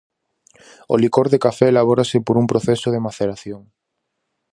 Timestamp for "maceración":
3.07-3.61